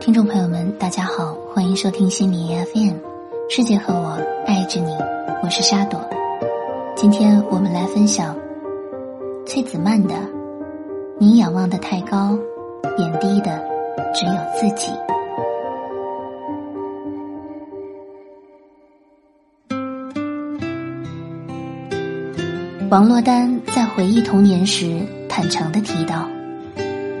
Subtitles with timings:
[0.00, 2.94] 听众朋友们，大家好，欢迎收听心理 FM，
[3.50, 4.16] 世界和我
[4.46, 4.92] 爱着你，
[5.42, 6.00] 我是沙朵。
[6.94, 8.36] 今天我们来分享
[9.44, 10.14] 崔子曼的
[11.18, 12.38] 《你仰望的太高，
[12.96, 13.60] 贬低的
[14.14, 14.92] 只有自己》。
[22.88, 26.26] 王珞丹在回忆童年时，坦诚的提到：“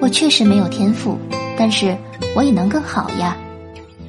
[0.00, 1.18] 我确实没有天赋，
[1.58, 1.94] 但是
[2.38, 3.36] 我也能更好呀。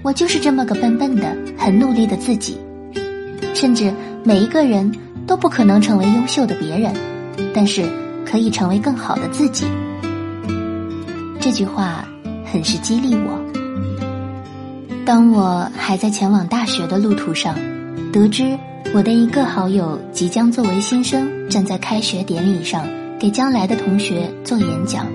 [0.03, 2.59] 我就是这么个笨笨的、很努力的自己。
[3.55, 3.91] 甚至
[4.23, 4.93] 每一个人
[5.25, 6.93] 都不可能成为优秀的别人，
[7.55, 7.89] 但是
[8.23, 9.65] 可以成为更好的自己。”
[11.41, 12.07] 这句话
[12.45, 13.43] 很是激励我。
[15.07, 17.55] 当我还在前往大学的路途上，
[18.13, 18.55] 得知。
[18.93, 22.87] 我的一个好友即将作为新生站在开学典礼上
[23.19, 25.07] 给将来的同学做演讲。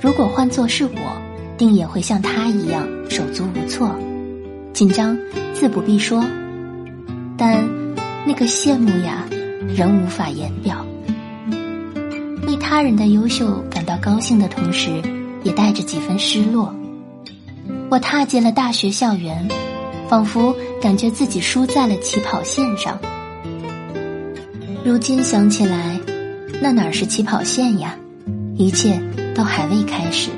[0.00, 1.27] 如果换作是我，
[1.58, 3.94] 定也会像他一样手足无措，
[4.72, 5.18] 紧张
[5.52, 6.24] 自不必说，
[7.36, 7.68] 但
[8.26, 9.26] 那个羡慕呀，
[9.76, 10.86] 仍无法言表。
[12.46, 14.88] 为他人的优秀感到高兴的同时，
[15.42, 16.74] 也带着几分失落。
[17.90, 19.46] 我踏进了大学校园。
[20.08, 22.98] 仿佛感觉自己输在了起跑线上。
[24.82, 26.00] 如今想起来，
[26.62, 27.94] 那哪是起跑线呀？
[28.56, 28.98] 一切
[29.34, 30.30] 都还未开始。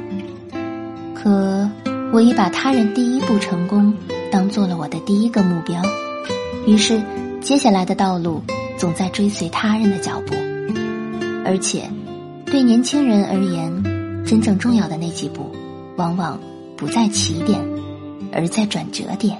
[1.22, 1.68] 可
[2.12, 3.94] 我已把他人第一步成功
[4.30, 5.82] 当做了我的第一个目标，
[6.66, 7.00] 于是
[7.42, 8.42] 接下来的道路
[8.78, 10.34] 总在追随他人的脚步。
[11.44, 11.82] 而且，
[12.46, 15.50] 对年轻人而言，真正重要的那几步，
[15.96, 16.40] 往往
[16.76, 17.60] 不在起点，
[18.32, 19.36] 而在转折点。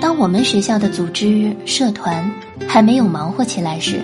[0.00, 2.28] 当我们学校的组织社团
[2.66, 4.02] 还没有忙活起来时，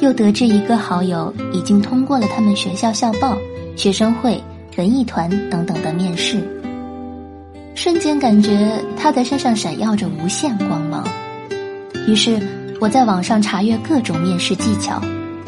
[0.00, 3.36] 又得知一个好友已经通过了他们学校校报、
[3.76, 4.42] 学生会、
[4.76, 6.38] 文艺团等等的面试，
[7.74, 11.02] 瞬间感觉他的身上闪耀着无限光芒。
[12.06, 12.38] 于是
[12.80, 15.00] 我在网上查阅各种面试技巧，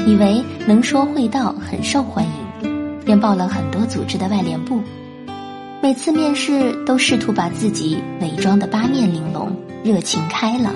[0.07, 4.81] 以为能说会道很受欢迎，便报了很多组织的外联部。
[5.83, 9.55] 每次面试都试图把自己伪装的八面玲珑。
[9.85, 10.75] 热情开朗，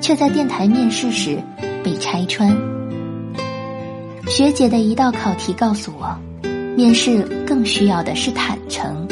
[0.00, 1.36] 却在电台面试时
[1.82, 2.56] 被拆穿。
[4.28, 6.16] 学姐的一道考题告诉我，
[6.76, 9.06] 面试更需要的是坦诚，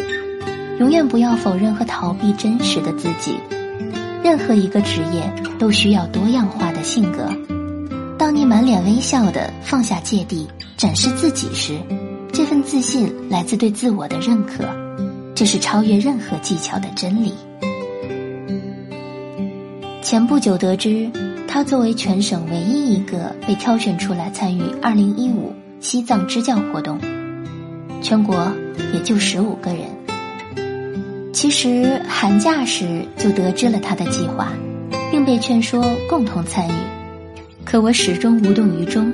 [0.79, 3.37] 永远不要否认和逃避真实的自己。
[4.23, 7.29] 任何一个职业都需要多样化的性格。
[8.19, 10.47] 当你满脸微笑的放下芥蒂，
[10.77, 11.77] 展示自己时，
[12.33, 14.65] 这份自信来自对自我的认可，
[15.35, 17.33] 这是超越任何技巧的真理。
[20.03, 21.11] 前不久得知，
[21.47, 25.31] 他作为全省唯一一个被挑选出来参与2015
[25.81, 26.99] 西藏支教活动，
[28.03, 28.53] 全国
[28.93, 29.87] 也就十五个人。
[31.33, 34.53] 其实寒假时就得知了他的计划，
[35.11, 36.73] 并被劝说共同参与，
[37.65, 39.13] 可我始终无动于衷。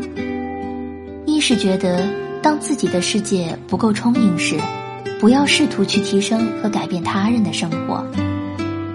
[1.26, 2.08] 一是觉得，
[2.42, 4.56] 当自己的世界不够充盈时，
[5.20, 8.02] 不要试图去提升和改变他人的生活；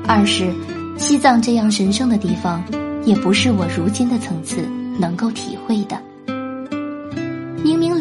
[0.08, 0.52] 二是。
[0.96, 2.64] 西藏这样神圣的地方，
[3.04, 4.62] 也不是我如今的层次
[5.00, 5.98] 能够体会的。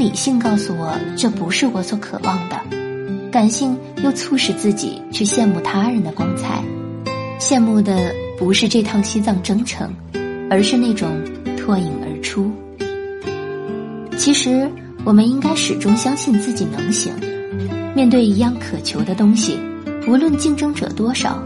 [0.02, 2.60] 理性告诉我这不是我所渴望的，
[3.30, 6.60] 感性又促使自己去羡慕他人的光彩。
[7.38, 9.94] 羡慕的不是这趟西藏征程，
[10.50, 11.08] 而是那种
[11.56, 12.50] 脱颖而出。
[14.18, 14.68] 其实，
[15.04, 17.12] 我们应该始终相信自己能行。
[17.94, 19.56] 面对一样渴求的东西，
[20.08, 21.40] 无论竞争者多少。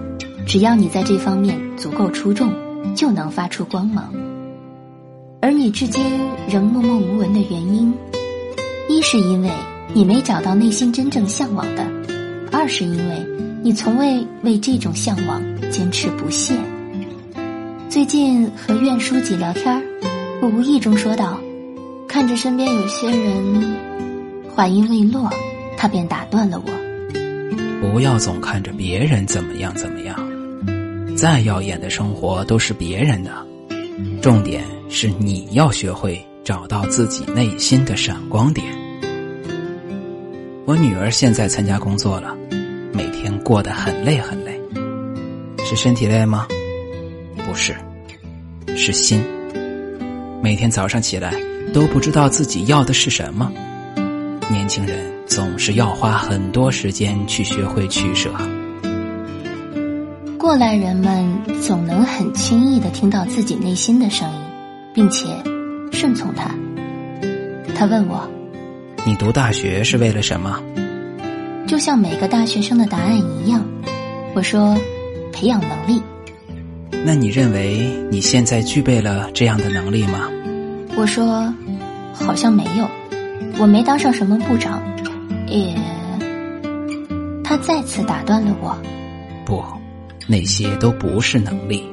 [0.46, 2.50] 只要你在这方面足够出众，
[2.94, 4.10] 就能发出光芒。
[5.42, 6.02] 而你至今
[6.48, 7.92] 仍默默无闻的原因，
[8.88, 9.50] 一是因为
[9.92, 11.84] 你没找到内心真正向往的，
[12.52, 13.26] 二是因为
[13.62, 16.54] 你从未为这种向往坚持不懈。
[17.88, 19.82] 最近和苑书记聊天
[20.40, 21.40] 我无意中说道
[22.06, 23.76] ：“看着身边有些人，
[24.54, 25.28] 话音未落，
[25.76, 26.70] 他便打断了我
[27.82, 30.16] ：“不要总看着别人怎么样怎么样。”
[31.16, 33.32] 再耀眼的生活都是别人的，
[34.22, 38.64] 重点是你要学会找到自己内心的闪光点。
[40.64, 42.36] 我女儿现在参加工作了，
[42.92, 44.56] 每天过得很累很累，
[45.64, 46.46] 是身体累吗？
[47.44, 47.74] 不是，
[48.76, 49.20] 是心。
[50.40, 51.34] 每天早上起来
[51.74, 53.52] 都不知道自己要的是什么。
[54.48, 58.30] 年轻人总是要花很多时间去学会取舍。
[60.38, 61.28] 过来人们
[61.60, 64.40] 总能很轻易的听到自己内心的声音，
[64.94, 65.26] 并且
[65.96, 66.50] 顺从他。
[67.74, 68.28] 他问我
[69.06, 70.62] ：“你读大学是为了什么？”
[71.66, 73.66] 就像每个大学生的答案一样。
[74.34, 74.76] 我说，
[75.32, 76.02] 培养能力。
[77.02, 80.28] 那你认为你现在具备了这样的能力吗？
[80.96, 81.50] 我说，
[82.12, 82.86] 好像没有，
[83.58, 84.82] 我没当上什么部长，
[85.46, 85.74] 也……
[87.42, 88.76] 他再次打断了我。
[89.46, 89.64] 不，
[90.26, 91.84] 那些都不是能力，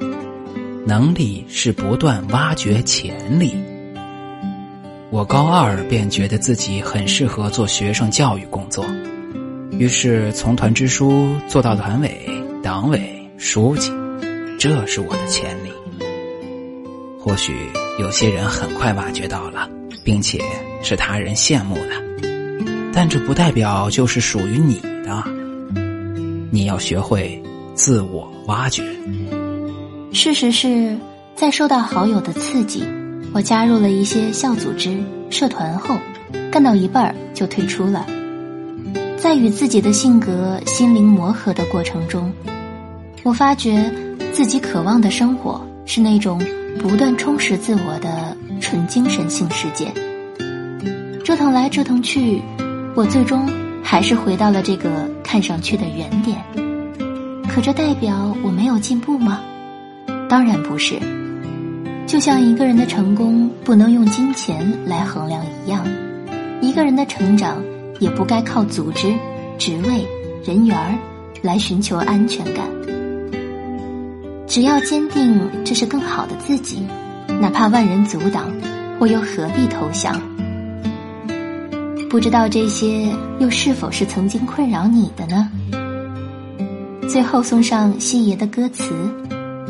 [0.86, 3.56] 能力是不断挖掘潜力。
[5.14, 8.84] 我高二便觉得自己很适合做学生教育工作，
[9.70, 12.28] 于是从团支书做到团委、
[12.64, 13.92] 党委、书记。
[14.58, 15.70] 这是我的潜力，
[17.20, 17.54] 或许
[18.00, 19.70] 有些人很快挖掘到了，
[20.04, 20.42] 并且
[20.82, 21.92] 是他人羡慕的，
[22.92, 25.24] 但这不代表就是属于你的。
[26.50, 27.40] 你要学会
[27.76, 28.84] 自我挖掘。
[30.12, 30.98] 事实是
[31.36, 32.84] 在受到好友的刺激，
[33.34, 34.98] 我加入了一些校组织、
[35.30, 35.98] 社团后，
[36.52, 38.06] 干到一半儿就退出了。
[39.18, 42.32] 在与自己的性格、心灵磨合的过程中，
[43.24, 43.92] 我发觉。
[44.32, 46.42] 自己渴望的生活是那种
[46.80, 49.94] 不断充实自我的纯精神性世界。
[51.24, 52.42] 折腾来折腾去，
[52.96, 53.48] 我最终
[53.84, 54.90] 还是回到了这个
[55.24, 56.42] 看上去的原点。
[57.48, 59.40] 可这代表我没有进步吗？
[60.28, 60.98] 当然不是。
[62.14, 65.84] 就像一个人的成功不能用金钱来衡量一样，
[66.62, 67.60] 一个人的成长
[68.00, 69.12] 也不该靠组织、
[69.58, 70.06] 职位、
[70.46, 70.96] 人缘儿
[71.42, 72.68] 来寻求安全感。
[74.46, 76.86] 只要坚定，这是更好的自己，
[77.42, 78.44] 哪怕万人阻挡，
[79.00, 80.16] 我又何必投降？
[82.12, 85.50] 不知道这些又是否是曾经困扰你的呢？
[87.10, 88.94] 最后送上西爷的歌词，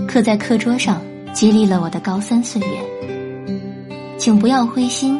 [0.05, 1.01] 刻在课桌上，
[1.33, 3.47] 激励了我的高三岁月。
[4.17, 5.19] 请不要灰心，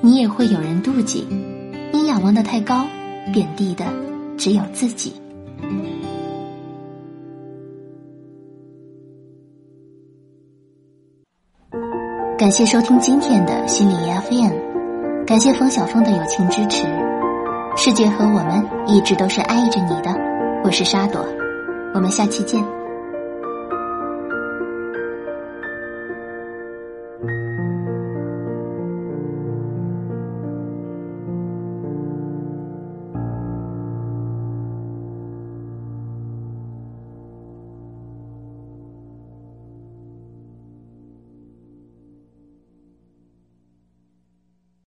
[0.00, 1.26] 你也会有人妒忌。
[1.92, 2.86] 你仰望的太高，
[3.32, 3.84] 贬低的
[4.36, 5.12] 只有自己。
[12.38, 16.86] 感谢收听今天的心理 FM，感谢冯小峰的友情支持。
[17.76, 20.10] 世界和我们一直都是爱着你的，
[20.64, 21.24] 我是沙朵，
[21.94, 22.79] 我们下期见。